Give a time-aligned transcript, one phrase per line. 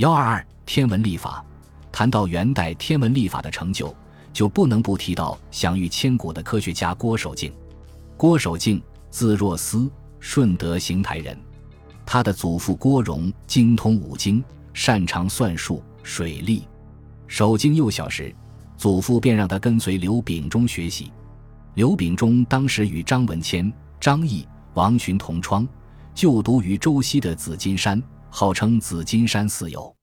[0.00, 1.44] 幺二二天文历法，
[1.92, 3.94] 谈到元代天文历法的成就，
[4.32, 7.52] 就不能不提到享誉千古的科学家郭守敬。
[8.16, 11.36] 郭守敬，字若思，顺德邢台人。
[12.06, 14.42] 他的祖父郭荣精通五经，
[14.72, 16.66] 擅长算术、水利。
[17.26, 18.34] 守敬幼小时，
[18.78, 21.12] 祖父便让他跟随刘秉忠学习。
[21.74, 23.70] 刘秉忠当时与张文谦、
[24.00, 25.68] 张毅、王洵同窗，
[26.14, 28.02] 就读于周西的紫金山。
[28.30, 29.94] 号称紫金山四友，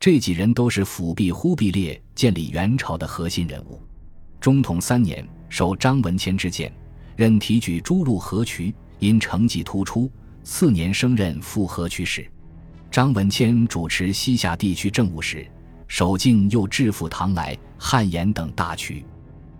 [0.00, 3.80] 这几人都是辅弼忽必烈建立元朝的核心人物。
[4.40, 6.72] 中统三年，受张文谦之荐，
[7.16, 10.10] 任提举诸路河渠，因成绩突出，
[10.42, 12.26] 次年升任副河渠使。
[12.90, 15.46] 张文谦主持西夏地区政务时，
[15.86, 19.04] 守敬又致抚唐来、汉延等大渠。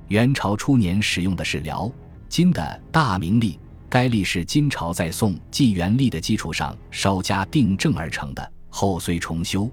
[0.08, 1.92] 元朝初年使用的是辽
[2.28, 3.58] 金的大名历。
[3.88, 9.70] 该历是金朝在宋纪元历的基础上稍加订正而成的，后虽重修，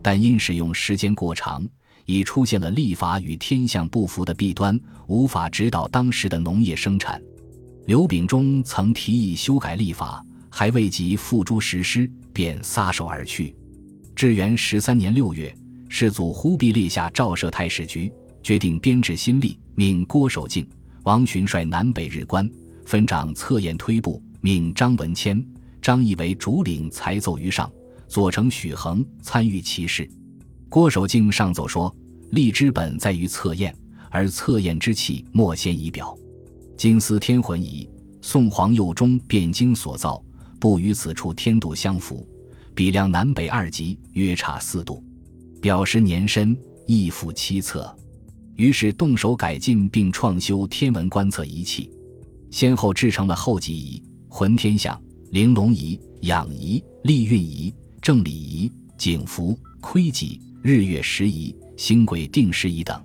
[0.00, 1.66] 但因使用时间过长，
[2.06, 7.20] 已出现了历法与天象不符的弊端，无法指导当时的农业生产。
[7.86, 13.54] 刘秉忠曾提议修改历法，还未及付诸实施，便撒手而去。
[14.14, 15.54] 至元十三年六月，
[15.88, 20.66] 世祖忽必烈下诏设太史局，决定编制新历，命郭守敬、
[21.02, 22.48] 王洵率南北日官。
[22.90, 25.40] 分掌测验推部，命张文谦、
[25.80, 27.70] 张毅为主领才奏于上，
[28.08, 30.10] 左丞许衡参与其事。
[30.68, 31.94] 郭守敬上奏说
[32.34, 33.72] ：“力之本在于测验，
[34.10, 36.18] 而测验之器莫先仪表。
[36.76, 37.88] 今思天浑仪，
[38.22, 40.20] 宋皇佑中汴京所造，
[40.58, 42.28] 不与此处天度相符，
[42.74, 45.00] 比量南北二极，约差四度。
[45.62, 47.96] 表时年深，亦复七测。
[48.56, 51.88] 于是动手改进，并创修天文观测仪器。”
[52.50, 63.00] 先后制成了后极仪、浑天象、玲珑仪、养仪、立运仪、正理仪、景符、窥己、日月时仪、星轨定时仪等，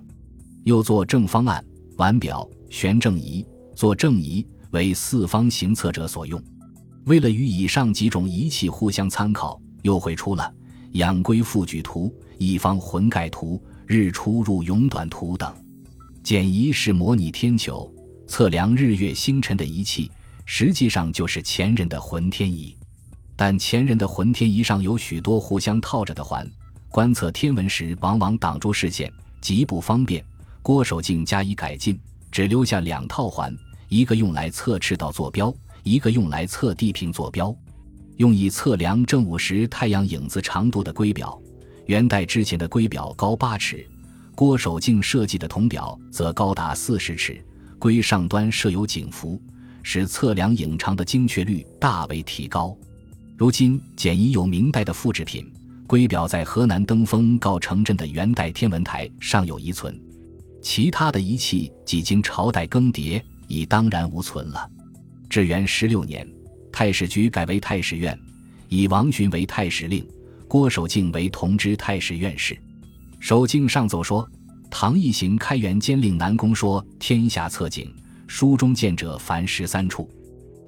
[0.64, 1.64] 又作正方案、
[1.96, 6.42] 腕表、悬正仪、做正仪，为四方行测者所用。
[7.04, 10.52] 为了与以上几种仪器互相参考，又绘出了
[10.92, 15.54] 仰龟复举图、一方浑盖图、日出入永短图等。
[16.24, 17.88] 简仪是模拟天球。
[18.26, 20.10] 测量日月星辰的仪器，
[20.44, 22.76] 实际上就是前人的浑天仪，
[23.36, 26.48] 但前人的浑天仪上有许多互相套着的环，
[26.90, 29.10] 观测天文时往往挡住视线，
[29.40, 30.24] 极不方便。
[30.60, 31.98] 郭守敬加以改进，
[32.30, 33.56] 只留下两套环，
[33.88, 35.54] 一个用来测赤道坐标，
[35.84, 37.54] 一个用来测地平坐标。
[38.16, 41.40] 用以测量正午时太阳影子长度的圭表，
[41.84, 43.88] 元代之前的圭表高八尺，
[44.34, 47.40] 郭守敬设计的铜表则高达四十尺。
[47.78, 49.40] 龟上端设有景符，
[49.82, 52.76] 使测量影长的精确率大为提高。
[53.36, 55.50] 如今简仪有明代的复制品，
[55.86, 60.00] 龟表在河南登封告城镇的元代天文台尚有遗存，
[60.62, 64.68] 其他的仪器几经朝代更迭，已当然无存了。
[65.28, 66.26] 至元十六年，
[66.72, 68.18] 太史局改为太史院，
[68.68, 70.06] 以王洵为太史令，
[70.48, 72.56] 郭守敬为同知太史院士。
[73.20, 74.28] 守敬上奏说。
[74.70, 77.94] 唐一行开元监令南宫说：“天下测景，
[78.26, 80.10] 书中见者凡十三处。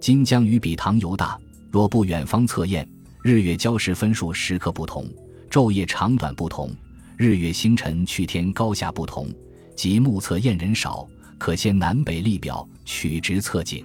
[0.01, 1.39] 今将与比唐犹大，
[1.71, 2.89] 若不远方测验，
[3.23, 5.07] 日月交时分数时刻不同，
[5.51, 6.71] 昼夜长短不同，
[7.17, 9.29] 日月星辰去天高下不同，
[9.77, 11.07] 即目测验人少，
[11.37, 13.85] 可先南北立表取直测景。”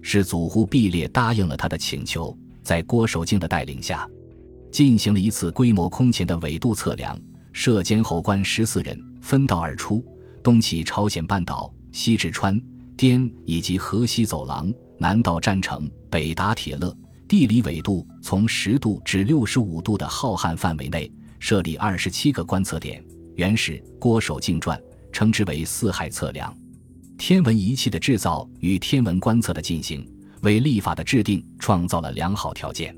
[0.00, 4.08] 是祖忽必烈答应了他的请求，在郭守敬的带领下，
[4.70, 7.18] 进行了一次规模空前的纬度测量，
[7.52, 9.07] 设监候官十四人。
[9.20, 10.04] 分道而出，
[10.42, 12.60] 东起朝鲜半岛，西至川
[12.96, 16.96] 滇以及河西走廊，南到占城，北达铁勒。
[17.28, 23.04] 地理纬度从十度至六十五度的浩瀚范围内，设立二十七个观测点。
[23.34, 24.80] 原始郭守敬传
[25.12, 26.56] 称之为四海测量。
[27.18, 32.96] 天文仪器的制造与天文观测的进行，为历法的制定创造了良好条件。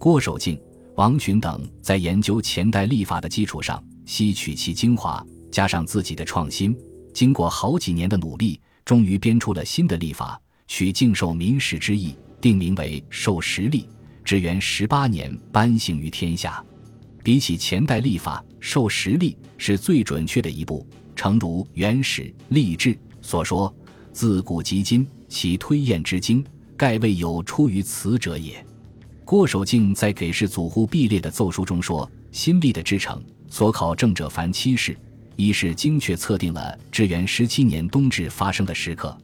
[0.00, 0.60] 郭守敬、
[0.96, 5.24] 王群等在研究前代历法的基础上，吸取其精华。
[5.50, 6.76] 加上自己的创新，
[7.12, 13.88] 经过好几年的努力，终于编出了新的历法，取敬受民事之意，定名为受时历。
[14.24, 16.64] 至元十八年颁行于天下。
[17.22, 20.86] 比起前代历法，受时历是最准确的一步。
[21.16, 23.74] 诚如《元始历志》所说
[24.12, 26.42] ：“自古及今，其推验之精，
[26.76, 28.64] 盖未有出于此者也。”
[29.24, 34.96] 郭守敬在给世祖忽必烈的奏书中说：“新历的制成，所考证者凡七事。”
[35.40, 39.16] 一是精确测定了至元十七年冬至发生的时刻，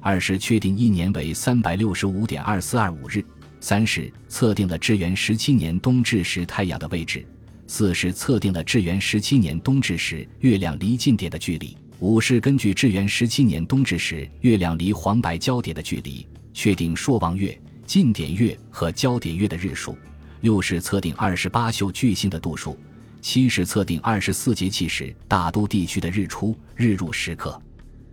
[0.00, 3.24] 二是确定一年为三百六十五点二四二五日，
[3.58, 7.26] 三是测定了至元十七年冬至时太阳的位置，
[7.66, 19.92] 四是测定了至元十七年冬至时月亮离近点的距离；五是根据至元十七年冬至时月亮离黄白交点的距离，确定朔望月、近点月和交点月的日数；
[20.40, 22.76] 六是测定二十八宿巨星的度数；
[23.24, 27.58] 七是测定二十四节气时大都地区的日出日入时刻。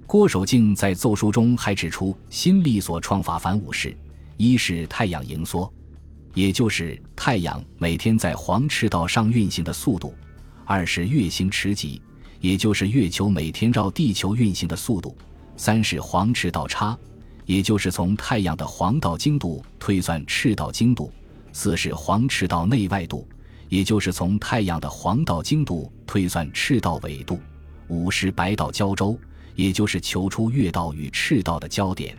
[0.07, 3.93] 郭守敬在奏书中还指出，新历所创法凡五事：
[4.37, 5.69] 一是太阳盈缩。
[6.33, 10.13] 也就是太阳每天在黄赤道上运行的速度，
[10.63, 12.01] 二是月行迟极，
[12.39, 15.13] 也就是月球每天绕地球运行的速度；
[15.57, 16.97] 三是黄赤道差，
[17.45, 21.11] 也就是从太阳的黄道经度推算赤道经度；
[21.51, 23.27] 四是黄赤道内外度，
[23.71, 27.37] 也就是从太阳的黄道经度推算赤道纬度；
[27.87, 29.17] 五十白道交周，
[29.55, 32.15] 也就是求出月道与赤道的交点。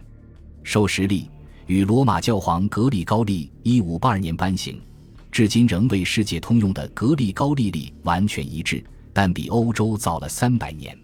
[0.65, 1.29] 受时历。
[1.67, 4.83] 与罗马教皇格里高利一五八二年颁行，
[5.31, 10.99] 至今仍为世界通用的格里高利历完全一致，但比欧洲早了三百年。